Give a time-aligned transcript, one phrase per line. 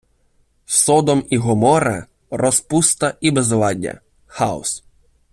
[0.65, 4.83] Содом і Гоморра— розпуста і безладдя, хаос